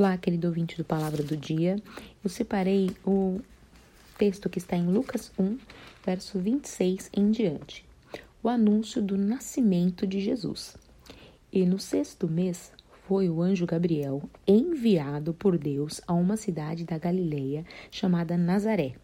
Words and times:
Olá, 0.00 0.16
querido 0.16 0.46
ouvinte 0.46 0.78
do 0.78 0.82
Palavra 0.82 1.22
do 1.22 1.36
Dia. 1.36 1.76
Eu 2.24 2.30
separei 2.30 2.90
o 3.04 3.38
texto 4.16 4.48
que 4.48 4.56
está 4.56 4.74
em 4.74 4.86
Lucas 4.86 5.30
1, 5.38 5.58
verso 6.02 6.38
26 6.38 7.10
em 7.14 7.30
diante. 7.30 7.84
O 8.42 8.48
anúncio 8.48 9.02
do 9.02 9.18
nascimento 9.18 10.06
de 10.06 10.18
Jesus. 10.18 10.74
E 11.52 11.66
no 11.66 11.78
sexto 11.78 12.26
mês 12.26 12.72
foi 13.06 13.28
o 13.28 13.42
anjo 13.42 13.66
Gabriel 13.66 14.22
enviado 14.48 15.34
por 15.34 15.58
Deus 15.58 16.00
a 16.06 16.14
uma 16.14 16.38
cidade 16.38 16.86
da 16.86 16.96
Galileia 16.96 17.66
chamada 17.90 18.38
Nazaré, 18.38 18.94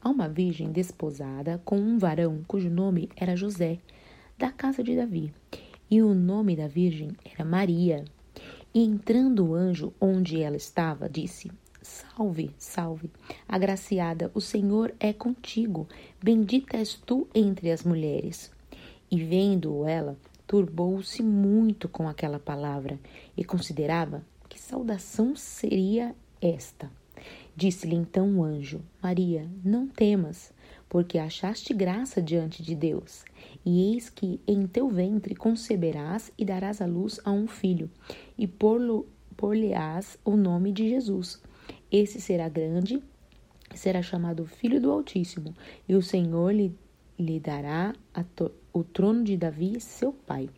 a 0.00 0.08
uma 0.08 0.28
virgem 0.28 0.70
desposada 0.70 1.60
com 1.64 1.76
um 1.76 1.98
varão 1.98 2.44
cujo 2.46 2.70
nome 2.70 3.08
era 3.16 3.34
José, 3.34 3.80
da 4.38 4.52
casa 4.52 4.80
de 4.80 4.94
Davi. 4.94 5.34
E 5.90 6.00
o 6.00 6.14
nome 6.14 6.54
da 6.54 6.68
virgem 6.68 7.16
era 7.24 7.44
Maria. 7.44 8.04
E 8.72 8.84
entrando 8.84 9.48
o 9.48 9.54
anjo 9.54 9.92
onde 10.00 10.40
ela 10.40 10.56
estava, 10.56 11.08
disse: 11.08 11.50
Salve, 11.82 12.54
salve, 12.56 13.10
agraciada, 13.48 14.30
o 14.32 14.40
Senhor 14.40 14.94
é 15.00 15.12
contigo, 15.12 15.88
bendita 16.22 16.76
és 16.76 16.94
tu 16.94 17.26
entre 17.34 17.70
as 17.70 17.82
mulheres. 17.82 18.50
E 19.10 19.24
vendo-o 19.24 19.86
ela, 19.86 20.16
turbou-se 20.46 21.22
muito 21.22 21.88
com 21.88 22.08
aquela 22.08 22.38
palavra 22.38 22.98
e 23.36 23.44
considerava 23.44 24.24
que 24.48 24.60
saudação 24.60 25.34
seria 25.34 26.14
esta. 26.40 26.90
Disse-lhe 27.56 27.96
então 27.96 28.38
o 28.38 28.44
anjo: 28.44 28.80
Maria, 29.02 29.48
não 29.64 29.88
temas, 29.88 30.52
porque 30.90 31.18
achaste 31.18 31.72
graça 31.72 32.20
diante 32.20 32.62
de 32.62 32.74
Deus. 32.74 33.24
E 33.64 33.94
eis 33.94 34.10
que 34.10 34.40
em 34.46 34.66
teu 34.66 34.88
ventre 34.88 35.36
conceberás 35.36 36.32
e 36.36 36.44
darás 36.44 36.82
à 36.82 36.86
luz 36.86 37.20
a 37.24 37.30
um 37.30 37.46
filho, 37.46 37.88
e 38.36 38.46
por-lhe-ás 38.46 40.18
o 40.24 40.36
nome 40.36 40.72
de 40.72 40.88
Jesus. 40.88 41.40
Esse 41.90 42.20
será 42.20 42.48
grande, 42.48 43.00
será 43.74 44.02
chamado 44.02 44.44
Filho 44.44 44.80
do 44.80 44.90
Altíssimo, 44.90 45.54
e 45.88 45.94
o 45.94 46.02
Senhor 46.02 46.52
lhe, 46.52 46.76
lhe 47.16 47.38
dará 47.38 47.94
o 48.72 48.82
trono 48.82 49.22
de 49.22 49.36
Davi, 49.36 49.80
seu 49.80 50.12
pai 50.12 50.50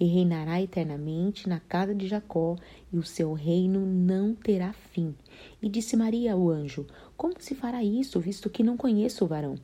e 0.00 0.06
reinará 0.06 0.62
eternamente 0.62 1.48
na 1.48 1.58
casa 1.58 1.94
de 1.94 2.06
Jacó, 2.06 2.56
e 2.92 2.98
o 2.98 3.02
seu 3.02 3.32
reino 3.32 3.84
não 3.84 4.34
terá 4.34 4.72
fim. 4.72 5.14
E 5.60 5.68
disse 5.68 5.96
Maria 5.96 6.34
ao 6.34 6.48
anjo: 6.48 6.86
Como 7.16 7.34
se 7.40 7.54
fará 7.54 7.82
isso, 7.82 8.20
visto 8.20 8.48
que 8.48 8.62
não 8.62 8.76
conheço 8.76 9.24
o 9.24 9.28
varão? 9.28 9.56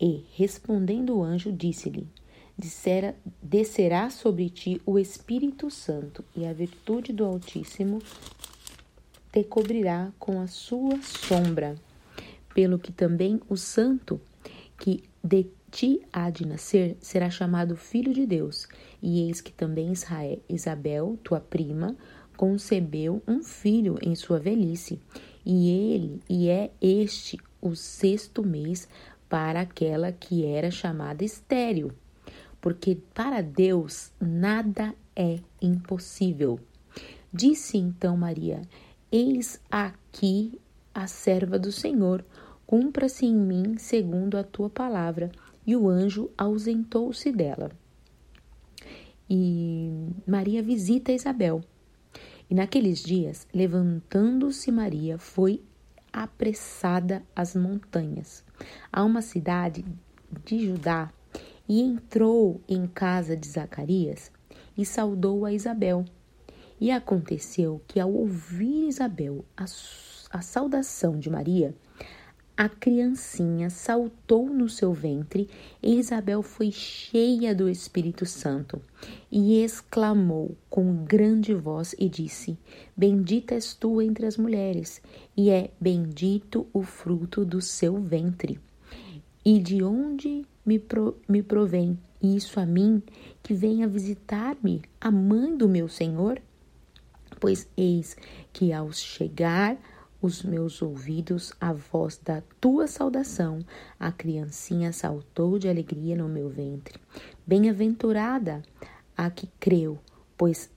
E, 0.00 0.24
respondendo 0.34 1.16
o 1.16 1.22
anjo, 1.22 1.52
disse-lhe: 1.52 2.06
Descerá 3.42 4.10
sobre 4.10 4.48
ti 4.48 4.80
o 4.86 4.98
Espírito 4.98 5.70
Santo, 5.70 6.24
e 6.34 6.46
a 6.46 6.52
virtude 6.52 7.12
do 7.12 7.24
Altíssimo 7.24 8.00
te 9.30 9.44
cobrirá 9.44 10.10
com 10.18 10.40
a 10.40 10.46
sua 10.46 11.00
sombra. 11.02 11.76
Pelo 12.54 12.78
que 12.78 12.90
também 12.90 13.40
o 13.48 13.56
Santo, 13.56 14.20
que 14.78 15.04
de 15.22 15.46
ti 15.70 16.00
há 16.12 16.30
de 16.30 16.46
nascer, 16.46 16.96
será 17.00 17.30
chamado 17.30 17.76
Filho 17.76 18.12
de 18.12 18.26
Deus. 18.26 18.66
E 19.02 19.26
eis 19.26 19.40
que 19.40 19.52
também 19.52 19.92
Israel, 19.92 20.40
Isabel, 20.48 21.18
tua 21.22 21.40
prima, 21.40 21.96
concebeu 22.36 23.22
um 23.26 23.42
filho 23.42 23.98
em 24.00 24.14
sua 24.14 24.38
velhice, 24.38 25.00
e 25.44 25.70
ele 25.70 26.20
e 26.28 26.48
é 26.48 26.70
este 26.80 27.38
o 27.60 27.74
sexto 27.74 28.44
mês 28.44 28.88
para 29.28 29.60
aquela 29.60 30.12
que 30.12 30.44
era 30.44 30.70
chamada 30.70 31.24
estéril, 31.24 31.90
porque 32.60 32.96
para 33.12 33.42
Deus 33.42 34.12
nada 34.20 34.94
é 35.16 35.40
impossível. 35.60 36.60
Disse 37.32 37.76
então 37.76 38.16
Maria: 38.16 38.62
Eis 39.10 39.60
aqui 39.70 40.60
a 40.94 41.06
serva 41.06 41.58
do 41.58 41.72
Senhor, 41.72 42.24
cumpra-se 42.64 43.26
em 43.26 43.34
mim 43.34 43.78
segundo 43.78 44.38
a 44.38 44.44
tua 44.44 44.70
palavra 44.70 45.30
e 45.68 45.76
o 45.76 45.86
anjo 45.86 46.30
ausentou-se 46.38 47.30
dela. 47.30 47.70
E 49.28 50.08
Maria 50.26 50.62
visita 50.62 51.12
Isabel. 51.12 51.60
E 52.48 52.54
naqueles 52.54 53.00
dias, 53.00 53.46
levantando-se 53.52 54.72
Maria, 54.72 55.18
foi 55.18 55.62
apressada 56.10 57.22
às 57.36 57.54
montanhas, 57.54 58.42
a 58.90 59.04
uma 59.04 59.20
cidade 59.20 59.84
de 60.42 60.66
Judá, 60.68 61.12
e 61.68 61.82
entrou 61.82 62.62
em 62.66 62.86
casa 62.86 63.36
de 63.36 63.46
Zacarias 63.46 64.32
e 64.74 64.86
saudou 64.86 65.44
a 65.44 65.52
Isabel. 65.52 66.02
E 66.80 66.90
aconteceu 66.90 67.82
que, 67.86 68.00
ao 68.00 68.10
ouvir 68.10 68.88
Isabel 68.88 69.44
a, 69.54 69.64
a 69.64 70.40
saudação 70.40 71.18
de 71.18 71.28
Maria, 71.28 71.74
a 72.58 72.68
criancinha 72.68 73.70
saltou 73.70 74.50
no 74.50 74.68
seu 74.68 74.92
ventre 74.92 75.48
e 75.80 75.94
Isabel 75.94 76.42
foi 76.42 76.72
cheia 76.72 77.54
do 77.54 77.68
Espírito 77.68 78.26
Santo 78.26 78.82
e 79.30 79.62
exclamou 79.62 80.56
com 80.68 81.04
grande 81.04 81.54
voz 81.54 81.94
e 81.96 82.08
disse: 82.08 82.58
Bendita 82.96 83.54
és 83.54 83.74
tu 83.74 84.02
entre 84.02 84.26
as 84.26 84.36
mulheres, 84.36 85.00
e 85.36 85.50
é 85.50 85.70
bendito 85.80 86.66
o 86.72 86.82
fruto 86.82 87.44
do 87.44 87.60
seu 87.60 87.96
ventre. 88.00 88.58
E 89.44 89.60
de 89.60 89.84
onde 89.84 90.44
me, 90.66 90.80
pro, 90.80 91.16
me 91.28 91.44
provém 91.44 91.96
isso 92.20 92.58
a 92.58 92.66
mim, 92.66 93.00
que 93.40 93.54
venha 93.54 93.86
visitar-me 93.86 94.82
a 95.00 95.12
mãe 95.12 95.56
do 95.56 95.68
meu 95.68 95.88
Senhor? 95.88 96.42
Pois 97.38 97.68
eis 97.76 98.16
que 98.52 98.72
ao 98.72 98.90
chegar 98.90 99.78
os 100.20 100.42
meus 100.42 100.82
ouvidos 100.82 101.52
a 101.60 101.72
voz 101.72 102.18
da 102.18 102.42
tua 102.60 102.86
saudação. 102.86 103.60
A 103.98 104.10
criancinha 104.10 104.92
saltou 104.92 105.58
de 105.58 105.68
alegria 105.68 106.16
no 106.16 106.28
meu 106.28 106.48
ventre. 106.48 106.98
Bem-aventurada 107.46 108.62
a 109.16 109.30
que 109.30 109.48
creu, 109.60 109.98
pois 110.36 110.70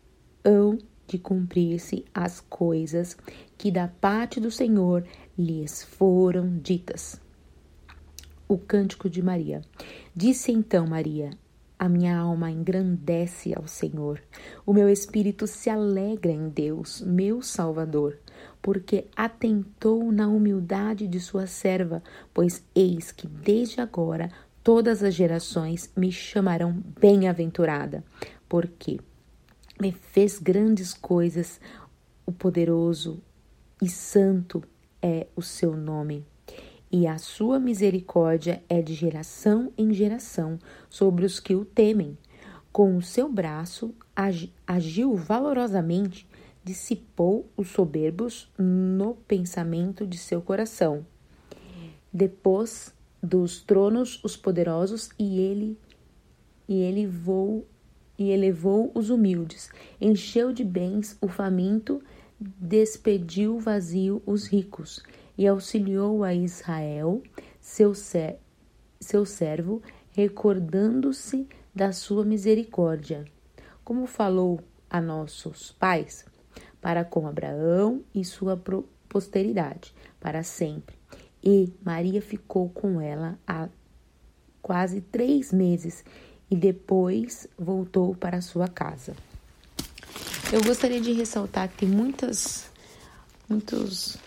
hão 0.43 0.77
de 1.07 1.17
cumprir-se 1.17 2.05
as 2.13 2.39
coisas 2.39 3.17
que 3.57 3.71
da 3.71 3.87
parte 3.87 4.39
do 4.39 4.49
Senhor 4.49 5.05
lhes 5.37 5.83
foram 5.83 6.57
ditas. 6.59 7.19
O 8.47 8.57
cântico 8.57 9.09
de 9.09 9.21
Maria. 9.21 9.61
Disse 10.15 10.51
então 10.51 10.87
Maria: 10.87 11.31
a 11.81 11.89
minha 11.89 12.15
alma 12.15 12.51
engrandece 12.51 13.55
ao 13.55 13.67
Senhor. 13.67 14.21
O 14.63 14.71
meu 14.71 14.87
espírito 14.87 15.47
se 15.47 15.67
alegra 15.67 16.31
em 16.31 16.47
Deus, 16.47 17.01
meu 17.01 17.41
Salvador, 17.41 18.19
porque 18.61 19.07
atentou 19.15 20.11
na 20.11 20.27
humildade 20.27 21.07
de 21.07 21.19
sua 21.19 21.47
serva, 21.47 22.03
pois 22.31 22.63
eis 22.75 23.11
que 23.11 23.25
desde 23.25 23.81
agora 23.81 24.31
todas 24.63 25.01
as 25.01 25.15
gerações 25.15 25.91
me 25.97 26.11
chamarão 26.11 26.71
bem-aventurada, 26.99 28.03
porque 28.47 28.99
me 29.81 29.91
fez 29.91 30.37
grandes 30.37 30.93
coisas, 30.93 31.59
o 32.27 32.31
poderoso 32.31 33.23
e 33.81 33.89
santo 33.89 34.63
é 35.01 35.25
o 35.35 35.41
seu 35.41 35.75
nome 35.75 36.27
e 36.91 37.07
a 37.07 37.17
sua 37.17 37.57
misericórdia 37.57 38.61
é 38.67 38.81
de 38.81 38.93
geração 38.93 39.71
em 39.77 39.93
geração 39.93 40.59
sobre 40.89 41.25
os 41.25 41.39
que 41.39 41.55
o 41.55 41.63
temem. 41.63 42.17
Com 42.71 42.97
o 42.97 43.01
seu 43.01 43.31
braço 43.31 43.95
agiu 44.67 45.15
valorosamente, 45.15 46.27
dissipou 46.63 47.49
os 47.55 47.69
soberbos 47.69 48.51
no 48.57 49.15
pensamento 49.27 50.05
de 50.05 50.17
seu 50.17 50.41
coração. 50.41 51.05
Depois 52.11 52.93
dos 53.23 53.61
tronos 53.61 54.21
os 54.23 54.35
poderosos 54.35 55.09
e 55.17 55.39
ele 55.39 55.77
e 56.67 56.75
ele 56.75 57.07
voou 57.07 57.65
e 58.17 58.29
elevou 58.29 58.91
os 58.93 59.09
humildes, 59.09 59.71
encheu 59.99 60.53
de 60.53 60.63
bens 60.63 61.17
o 61.21 61.27
faminto, 61.27 62.01
despediu 62.39 63.59
vazio 63.59 64.21
os 64.25 64.45
ricos 64.45 65.01
e 65.37 65.47
auxiliou 65.47 66.23
a 66.23 66.33
Israel, 66.33 67.21
seu, 67.59 67.93
ser, 67.93 68.39
seu 68.99 69.25
servo, 69.25 69.81
recordando-se 70.11 71.47
da 71.73 71.91
sua 71.91 72.25
misericórdia, 72.25 73.25
como 73.83 74.05
falou 74.05 74.59
a 74.89 74.99
nossos 74.99 75.71
pais, 75.71 76.25
para 76.81 77.05
com 77.05 77.27
Abraão 77.27 78.03
e 78.13 78.25
sua 78.25 78.61
posteridade, 79.07 79.93
para 80.19 80.43
sempre. 80.43 80.95
E 81.43 81.73
Maria 81.83 82.21
ficou 82.21 82.69
com 82.69 82.99
ela 82.99 83.37
há 83.47 83.69
quase 84.61 85.01
três 85.01 85.51
meses 85.51 86.03
e 86.49 86.55
depois 86.55 87.47
voltou 87.57 88.13
para 88.15 88.41
sua 88.41 88.67
casa. 88.67 89.15
Eu 90.51 90.61
gostaria 90.63 90.99
de 90.99 91.13
ressaltar 91.13 91.69
que 91.69 91.77
tem 91.77 91.89
muitas, 91.89 92.69
muitos 93.47 94.17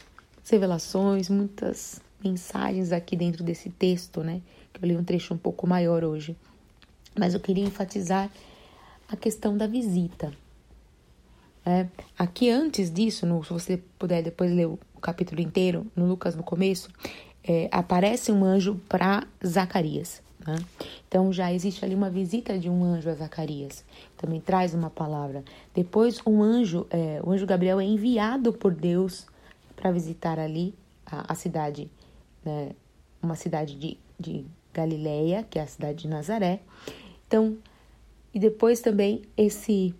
revelações, 0.51 1.29
muitas 1.29 2.01
mensagens 2.23 2.93
aqui 2.93 3.17
dentro 3.17 3.45
desse 3.45 3.71
texto, 3.71 4.23
né? 4.23 4.41
Que 4.73 4.85
eu 4.85 4.89
li 4.89 4.97
um 4.97 5.05
trecho 5.05 5.35
um 5.35 5.39
pouco 5.39 5.67
maior 5.67 6.05
hoje. 6.05 6.37
Mas 7.19 7.35
eu 7.35 7.41
queria 7.41 7.65
enfatizar 7.65 8.31
a 9.09 9.17
questão 9.17 9.57
da 9.57 9.67
visita. 9.67 10.33
É, 11.67 11.87
aqui 12.19 12.51
antes 12.51 12.93
disso, 12.93 13.27
no, 13.27 13.43
se 13.43 13.53
você 13.53 13.83
puder 13.99 14.23
depois 14.23 14.51
ler 14.53 14.67
o 14.67 14.79
capítulo 15.01 15.41
inteiro, 15.41 15.87
no 15.97 16.07
Lucas 16.07 16.35
no 16.35 16.43
começo, 16.43 16.91
é, 17.43 17.69
aparece 17.71 18.33
um 18.33 18.45
anjo 18.45 18.81
para 18.89 19.27
Zacarias. 19.47 20.23
Né? 20.47 20.57
Então 21.09 21.33
já 21.33 21.53
existe 21.53 21.85
ali 21.85 21.95
uma 21.95 22.11
visita 22.11 22.59
de 22.59 22.69
um 22.69 22.85
anjo 22.85 23.09
a 23.09 23.15
Zacarias, 23.15 23.85
também 24.17 24.41
traz 24.41 24.75
uma 24.75 24.91
palavra. 24.91 25.43
Depois 25.75 26.21
um 26.27 26.43
anjo, 26.43 26.87
é, 26.91 27.21
o 27.25 27.31
anjo 27.31 27.47
Gabriel 27.47 27.81
é 27.81 27.85
enviado 27.85 28.53
por 28.53 28.75
Deus 28.75 29.27
para 29.77 29.91
visitar 29.91 30.39
ali 30.39 30.75
a, 31.07 31.33
a 31.33 31.35
cidade, 31.35 31.91
né? 32.45 32.71
uma 33.23 33.35
cidade 33.35 33.75
de, 33.77 33.99
de 34.19 34.45
Galileia, 34.73 35.45
que 35.49 35.59
é 35.59 35.63
a 35.63 35.67
cidade 35.67 36.03
de 36.03 36.09
Nazaré. 36.09 36.61
Então, 37.27 37.57
e 38.33 38.39
depois 38.39 38.81
também 38.81 39.23
esse 39.37 39.95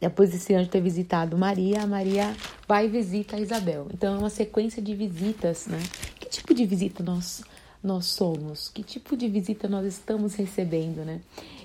depois 0.00 0.30
desse 0.30 0.52
anjo 0.52 0.68
ter 0.68 0.80
visitado 0.80 1.38
Maria, 1.38 1.82
a 1.82 1.86
Maria 1.86 2.34
vai 2.66 2.86
e 2.86 2.88
visita 2.88 3.38
Isabel. 3.38 3.86
Então 3.94 4.16
é 4.16 4.18
uma 4.18 4.30
sequência 4.30 4.82
de 4.82 4.96
visitas, 4.96 5.68
né? 5.68 5.78
Que 6.18 6.28
tipo 6.28 6.52
de 6.52 6.66
visita 6.66 7.04
nós 7.04 7.44
nós 7.82 8.06
somos? 8.06 8.68
Que 8.68 8.82
tipo 8.82 9.16
de 9.16 9.28
visita 9.28 9.68
nós 9.68 9.86
estamos 9.86 10.34
recebendo, 10.34 11.04
né? 11.04 11.20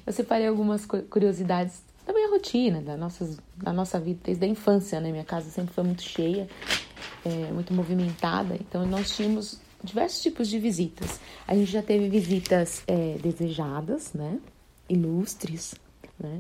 Eu 0.06 0.14
separei 0.14 0.48
algumas 0.48 0.86
curiosidades 0.86 1.82
da 2.06 2.14
minha 2.14 2.30
rotina, 2.30 2.80
da, 2.80 2.96
nossas, 2.96 3.38
da 3.58 3.74
nossa 3.74 4.00
vida 4.00 4.20
desde 4.24 4.46
a 4.46 4.48
infância, 4.48 5.00
né? 5.00 5.12
Minha 5.12 5.26
casa 5.26 5.50
sempre 5.50 5.74
foi 5.74 5.84
muito 5.84 6.04
cheia, 6.04 6.48
é, 7.26 7.52
muito 7.52 7.74
movimentada, 7.74 8.56
então 8.56 8.86
nós 8.86 9.16
tínhamos 9.16 9.60
diversos 9.84 10.22
tipos 10.22 10.48
de 10.48 10.60
visitas. 10.60 11.20
A 11.48 11.56
gente 11.56 11.72
já 11.72 11.82
teve 11.82 12.10
visitas 12.10 12.84
é, 12.88 13.18
desejadas, 13.22 14.14
né? 14.14 14.40
Ilustres, 14.90 15.76
né? 16.20 16.40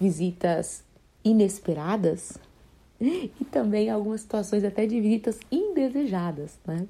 Visitas 0.00 0.84
inesperadas 1.24 2.38
e 3.00 3.44
também 3.50 3.90
algumas 3.90 4.20
situações 4.20 4.64
até 4.64 4.86
de 4.86 5.00
visitas 5.00 5.38
indesejadas, 5.50 6.58
né? 6.66 6.86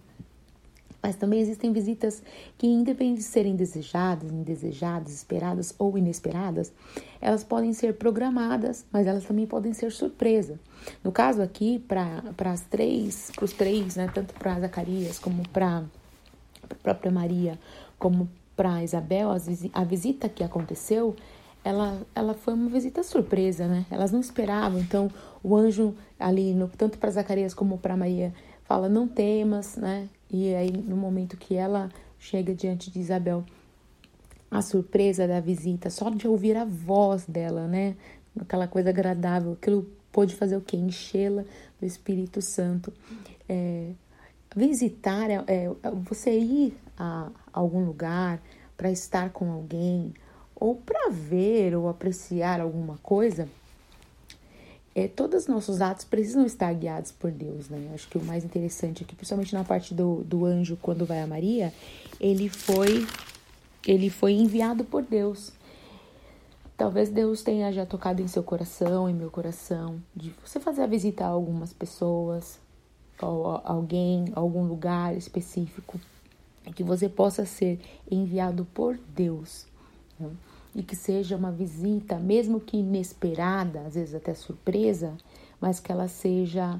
Mas 1.06 1.14
também 1.14 1.38
existem 1.38 1.72
visitas 1.72 2.20
que, 2.58 2.66
independente 2.66 3.18
de 3.18 3.22
serem 3.22 3.54
desejadas, 3.54 4.28
indesejadas, 4.28 5.14
esperadas 5.14 5.72
ou 5.78 5.96
inesperadas, 5.96 6.72
elas 7.20 7.44
podem 7.44 7.72
ser 7.72 7.94
programadas, 7.94 8.84
mas 8.90 9.06
elas 9.06 9.24
também 9.24 9.46
podem 9.46 9.72
ser 9.72 9.92
surpresa. 9.92 10.58
No 11.04 11.12
caso 11.12 11.40
aqui, 11.42 11.78
para 11.78 12.50
as 12.50 12.62
três, 12.62 13.30
para 13.36 13.44
os 13.44 13.52
três, 13.52 13.94
né, 13.94 14.10
tanto 14.12 14.34
para 14.34 14.58
Zacarias 14.58 15.16
como 15.16 15.48
para 15.50 15.84
a 16.68 16.74
própria 16.82 17.12
Maria, 17.12 17.56
como 18.00 18.28
para 18.56 18.82
Isabel, 18.82 19.30
a 19.72 19.84
visita 19.84 20.28
que 20.28 20.42
aconteceu, 20.42 21.14
ela, 21.62 22.00
ela 22.16 22.34
foi 22.34 22.54
uma 22.54 22.68
visita 22.68 23.04
surpresa, 23.04 23.68
né? 23.68 23.86
Elas 23.92 24.10
não 24.10 24.18
esperavam. 24.18 24.80
Então, 24.80 25.08
o 25.40 25.54
anjo 25.54 25.94
ali, 26.18 26.52
no, 26.52 26.66
tanto 26.66 26.98
para 26.98 27.10
Zacarias 27.12 27.54
como 27.54 27.78
para 27.78 27.96
Maria, 27.96 28.34
fala: 28.64 28.88
não 28.88 29.06
temas, 29.06 29.76
né? 29.76 30.08
E 30.30 30.54
aí, 30.54 30.70
no 30.70 30.96
momento 30.96 31.36
que 31.36 31.54
ela 31.54 31.90
chega 32.18 32.54
diante 32.54 32.90
de 32.90 32.98
Isabel, 32.98 33.44
a 34.50 34.62
surpresa 34.62 35.26
da 35.26 35.40
visita, 35.40 35.90
só 35.90 36.10
de 36.10 36.26
ouvir 36.26 36.56
a 36.56 36.64
voz 36.64 37.26
dela, 37.26 37.66
né? 37.66 37.96
Aquela 38.38 38.66
coisa 38.66 38.90
agradável, 38.90 39.52
aquilo 39.52 39.86
pôde 40.12 40.34
fazer 40.34 40.56
o 40.56 40.60
quê? 40.60 40.76
Enchê-la 40.76 41.44
do 41.80 41.86
Espírito 41.86 42.40
Santo. 42.40 42.92
É, 43.48 43.90
visitar 44.54 45.30
é, 45.30 45.44
é, 45.46 45.70
você 45.92 46.38
ir 46.38 46.76
a 46.98 47.30
algum 47.52 47.84
lugar 47.84 48.40
para 48.76 48.90
estar 48.90 49.30
com 49.30 49.52
alguém 49.52 50.14
ou 50.54 50.74
para 50.74 51.10
ver 51.10 51.76
ou 51.76 51.88
apreciar 51.88 52.60
alguma 52.60 52.98
coisa 52.98 53.48
é, 54.96 55.06
todos 55.06 55.42
os 55.42 55.46
nossos 55.46 55.82
atos 55.82 56.06
precisam 56.06 56.46
estar 56.46 56.72
guiados 56.72 57.12
por 57.12 57.30
Deus, 57.30 57.68
né? 57.68 57.90
Acho 57.92 58.08
que 58.08 58.16
o 58.16 58.24
mais 58.24 58.46
interessante 58.46 59.04
aqui, 59.04 59.14
principalmente 59.14 59.52
na 59.52 59.62
parte 59.62 59.92
do, 59.92 60.24
do 60.24 60.46
anjo 60.46 60.78
quando 60.80 61.04
vai 61.04 61.20
a 61.20 61.26
Maria, 61.26 61.70
ele 62.18 62.48
foi 62.48 63.06
ele 63.86 64.08
foi 64.08 64.32
enviado 64.32 64.84
por 64.84 65.02
Deus. 65.02 65.52
Talvez 66.78 67.10
Deus 67.10 67.42
tenha 67.42 67.70
já 67.74 67.84
tocado 67.84 68.22
em 68.22 68.26
seu 68.26 68.42
coração, 68.42 69.06
em 69.06 69.12
meu 69.12 69.30
coração, 69.30 70.02
de 70.14 70.34
você 70.42 70.58
fazer 70.58 70.82
a 70.82 70.86
visita 70.86 71.26
a 71.26 71.28
algumas 71.28 71.74
pessoas, 71.74 72.58
ou 73.20 73.60
alguém, 73.64 74.32
algum 74.34 74.64
lugar 74.64 75.14
específico, 75.14 76.00
que 76.74 76.82
você 76.82 77.06
possa 77.06 77.44
ser 77.44 77.78
enviado 78.10 78.64
por 78.72 78.98
Deus. 79.14 79.66
Né? 80.18 80.30
E 80.76 80.82
que 80.82 80.94
seja 80.94 81.36
uma 81.36 81.50
visita, 81.50 82.18
mesmo 82.18 82.60
que 82.60 82.76
inesperada, 82.76 83.80
às 83.80 83.94
vezes 83.94 84.14
até 84.14 84.34
surpresa, 84.34 85.16
mas 85.58 85.80
que 85.80 85.90
ela 85.90 86.06
seja 86.06 86.78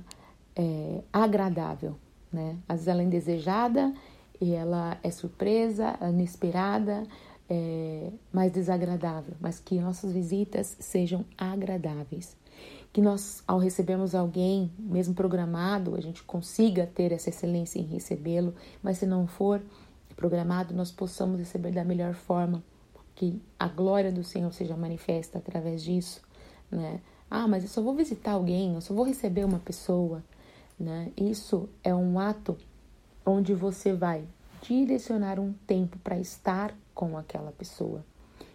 é, 0.54 1.00
agradável, 1.10 1.96
né? 2.31 2.58
Às 2.69 2.81
vezes 2.81 2.88
ela 2.88 3.00
é 3.00 3.04
indesejada 3.06 3.94
e 4.38 4.52
ela 4.52 4.98
é 5.02 5.10
surpresa, 5.10 5.98
inesperada, 6.02 7.04
é, 7.48 8.10
mais 8.31 8.52
desagradável, 8.52 9.32
mas 9.40 9.60
que 9.60 9.81
nossas 9.81 10.12
visitas 10.12 10.76
sejam 10.78 11.25
agradáveis. 11.38 12.37
Que 12.93 13.00
nós, 13.00 13.43
ao 13.48 13.58
recebermos 13.58 14.14
alguém, 14.14 14.70
mesmo 14.78 15.14
programado, 15.14 15.94
a 15.94 16.00
gente 16.02 16.22
consiga 16.22 16.87
ter 16.87 17.12
essa 17.12 17.31
excelência 17.31 17.78
em 17.78 17.84
recebê-lo, 17.84 18.54
mas 18.82 18.98
se 18.98 19.06
não 19.06 19.26
for 19.26 19.62
programado, 20.14 20.75
nós 20.75 20.90
possamos 20.90 21.38
receber 21.38 21.70
da 21.72 21.84
melhor 21.84 22.12
forma 22.12 22.62
que 23.16 23.40
a 23.58 23.66
glória 23.66 24.12
do 24.12 24.22
Senhor 24.22 24.52
seja 24.52 24.76
manifesta 24.76 25.38
através 25.38 25.82
disso, 25.82 26.22
né? 26.70 27.00
Ah, 27.28 27.48
mas 27.48 27.64
eu 27.64 27.68
só 27.68 27.82
vou 27.82 27.94
visitar 27.94 28.32
alguém, 28.32 28.74
eu 28.74 28.80
só 28.80 28.94
vou 28.94 29.04
receber 29.04 29.44
uma 29.44 29.58
pessoa, 29.58 30.22
né? 30.78 31.10
Isso 31.16 31.68
é 31.82 31.92
um 31.94 32.20
ato 32.20 32.56
onde 33.24 33.52
você 33.54 33.92
vai 33.92 34.24
direcionar 34.62 35.40
um 35.40 35.52
tempo 35.66 35.98
para 35.98 36.18
estar 36.18 36.76
com 36.94 37.18
aquela 37.18 37.50
pessoa. 37.50 38.04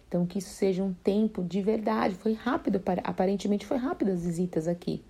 Então, 0.08 0.26
que 0.26 0.38
isso 0.38 0.50
seja 0.50 0.82
um 0.82 0.92
tempo 0.92 1.42
de 1.42 1.60
verdade. 1.62 2.14
Foi 2.14 2.34
rápido, 2.34 2.80
aparentemente 3.02 3.66
foi 3.66 3.78
rápido 3.78 4.10
as 4.10 4.24
visitas 4.24 4.68
aqui. 4.68 5.02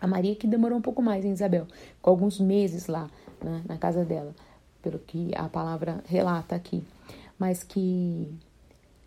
A 0.00 0.06
Maria 0.06 0.36
que 0.36 0.46
demorou 0.46 0.78
um 0.78 0.82
pouco 0.82 1.02
mais 1.02 1.24
em 1.24 1.32
Isabel, 1.32 1.66
com 2.00 2.10
alguns 2.10 2.38
meses 2.38 2.86
lá 2.86 3.10
né, 3.42 3.62
na 3.66 3.76
casa 3.76 4.04
dela, 4.04 4.34
pelo 4.82 4.98
que 4.98 5.30
a 5.34 5.48
palavra 5.48 6.02
relata 6.06 6.54
aqui. 6.54 6.84
Mas 7.38 7.62
que 7.64 8.30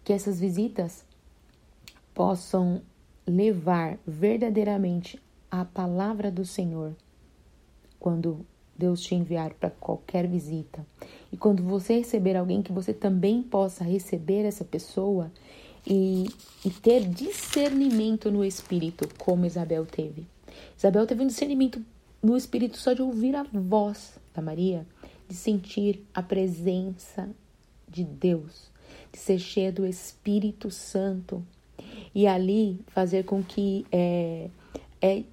que 0.04 0.14
essas 0.14 0.40
visitas 0.40 1.06
possam 2.14 2.82
levar 3.26 3.98
verdadeiramente 4.06 5.22
a 5.50 5.64
palavra 5.64 6.32
do 6.32 6.46
Senhor 6.46 6.96
quando 8.00 8.46
Deus 8.76 9.02
te 9.02 9.14
enviar 9.14 9.54
para 9.54 9.70
qualquer 9.70 10.28
visita. 10.28 10.86
E 11.32 11.38
quando 11.38 11.62
você 11.62 12.00
receber 12.00 12.36
alguém, 12.36 12.64
que 12.64 12.72
você 12.72 12.94
também 12.94 13.44
possa 13.44 13.84
receber 13.84 14.44
essa 14.44 14.66
pessoa 14.66 15.32
e, 15.86 16.26
e 16.66 16.70
ter 16.70 17.08
discernimento 17.08 18.32
no 18.32 18.44
espírito, 18.44 19.08
como 19.20 19.46
Isabel 19.46 19.86
teve. 19.86 20.26
Isabel 20.78 21.06
teve 21.06 21.24
um 21.24 21.28
discernimento 21.28 21.84
no 22.24 22.36
espírito 22.36 22.78
só 22.78 22.94
de 22.94 23.02
ouvir 23.02 23.36
a 23.36 23.44
voz 23.44 24.20
da 24.34 24.42
Maria, 24.42 24.86
de 25.28 25.36
sentir 25.36 26.04
a 26.14 26.24
presença 26.24 27.30
de 27.88 28.04
Deus 28.04 28.72
de 29.12 29.20
ser 29.20 29.40
cheia 29.40 29.72
do 29.72 29.86
Espírito 29.86 30.70
Santo 30.70 31.44
e 32.14 32.28
ali 32.28 32.80
fazer 32.88 33.24
com 33.24 33.44
que 33.44 33.86
é, 33.92 34.50
é, 35.02 35.24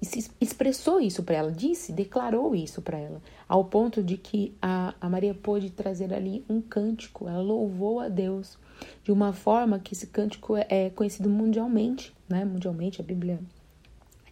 expressou 0.41 0.99
isso 0.99 1.21
para 1.21 1.35
ela, 1.35 1.51
disse, 1.51 1.91
declarou 1.91 2.55
isso 2.55 2.81
para 2.81 2.97
ela, 2.97 3.21
ao 3.47 3.65
ponto 3.65 4.01
de 4.01 4.17
que 4.17 4.53
a, 4.61 4.95
a 4.99 5.07
Maria 5.07 5.33
pôde 5.33 5.69
trazer 5.69 6.13
ali 6.13 6.43
um 6.49 6.59
cântico, 6.59 7.27
ela 7.27 7.41
louvou 7.41 7.99
a 7.99 8.09
Deus 8.09 8.57
de 9.03 9.11
uma 9.11 9.33
forma 9.33 9.77
que 9.79 9.93
esse 9.93 10.07
cântico 10.07 10.55
é, 10.55 10.65
é 10.69 10.89
conhecido 10.89 11.29
mundialmente, 11.29 12.13
né? 12.27 12.45
Mundialmente 12.45 13.01
a 13.01 13.03
Bíblia 13.03 13.39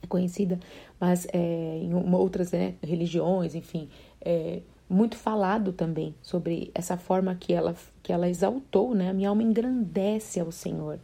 é 0.01 0.07
conhecida, 0.07 0.60
mas 1.00 1.27
é, 1.34 1.79
em 1.81 1.93
outras 2.13 2.51
né, 2.51 2.75
religiões, 2.81 3.55
enfim, 3.55 3.89
é, 4.22 4.62
muito 4.89 5.17
falado 5.17 5.74
também 5.74 6.15
sobre 6.22 6.72
essa 6.74 6.98
forma 6.98 7.36
que 7.36 7.53
ela, 7.53 7.75
que 8.01 8.13
ela 8.13 8.29
exaltou, 8.29 8.96
né? 8.96 9.10
A 9.10 9.13
minha 9.13 9.29
alma 9.29 9.44
engrandece 9.44 10.39
ao 10.39 10.51
Senhor. 10.51 11.00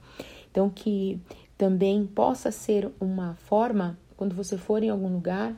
Então, 0.49 0.69
que 0.69 1.19
também 1.57 2.05
possa 2.05 2.51
ser 2.51 2.91
uma 2.99 3.35
forma, 3.35 3.97
quando 4.15 4.35
você 4.35 4.57
for 4.57 4.83
em 4.83 4.89
algum 4.89 5.11
lugar, 5.11 5.55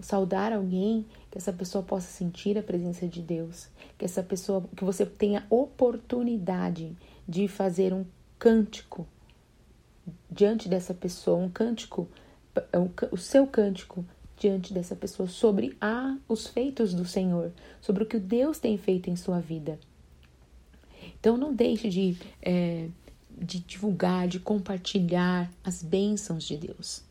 saudar 0.00 0.52
alguém, 0.52 1.06
que 1.30 1.38
essa 1.38 1.52
pessoa 1.52 1.82
possa 1.82 2.06
sentir 2.06 2.58
a 2.58 2.62
presença 2.62 3.06
de 3.06 3.22
Deus, 3.22 3.68
que 3.96 4.04
essa 4.04 4.22
pessoa, 4.22 4.64
que 4.76 4.84
você 4.84 5.06
tenha 5.06 5.46
oportunidade 5.48 6.94
de 7.26 7.48
fazer 7.48 7.92
um 7.92 8.04
cântico 8.38 9.06
diante 10.30 10.68
dessa 10.68 10.92
pessoa, 10.92 11.38
um 11.38 11.48
cântico, 11.48 12.08
o 13.10 13.16
seu 13.16 13.46
cântico 13.46 14.04
diante 14.38 14.72
dessa 14.72 14.94
pessoa 14.94 15.28
sobre 15.28 15.76
a, 15.80 16.16
os 16.28 16.46
feitos 16.46 16.92
do 16.92 17.04
Senhor, 17.04 17.52
sobre 17.80 18.02
o 18.02 18.06
que 18.06 18.18
Deus 18.18 18.58
tem 18.58 18.76
feito 18.76 19.08
em 19.08 19.16
sua 19.16 19.40
vida. 19.40 19.78
Então 21.18 21.36
não 21.36 21.54
deixe 21.54 21.88
de, 21.88 22.16
é, 22.42 22.88
de 23.30 23.60
divulgar, 23.60 24.28
de 24.28 24.38
compartilhar 24.38 25.50
as 25.64 25.82
bênçãos 25.82 26.44
de 26.44 26.56
Deus. 26.56 27.02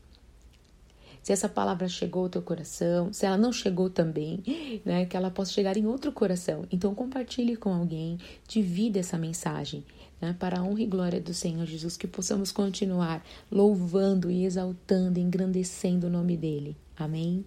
se 1.26 1.34
essa 1.34 1.50
palavra 1.50 1.88
chegou 1.88 2.26
ao 2.26 2.30
teu 2.30 2.42
coração, 2.44 3.12
se 3.12 3.26
ela 3.26 3.36
não 3.36 3.52
chegou 3.52 3.90
também, 3.90 4.44
né, 4.86 5.08
que 5.08 5.18
ela 5.18 5.32
possa 5.32 5.52
chegar 5.52 5.76
em 5.76 5.88
outro 5.88 6.12
coração. 6.12 6.68
Então 6.72 6.94
compartilhe 6.94 7.56
com 7.56 7.74
alguém, 7.74 8.20
divida 8.48 9.00
essa 9.00 9.18
mensagem, 9.18 9.84
né, 10.22 10.36
para 10.38 10.60
a 10.60 10.64
honra 10.64 10.84
e 10.84 10.86
glória 10.86 11.20
do 11.20 11.34
Senhor 11.34 11.66
Jesus, 11.66 11.98
que 11.98 12.06
possamos 12.06 12.52
continuar 12.52 13.26
louvando 13.52 14.30
e 14.30 14.46
exaltando, 14.46 15.20
engrandecendo 15.20 16.06
o 16.06 16.12
nome 16.12 16.38
dele. 16.38 16.78
Amém. 16.98 17.46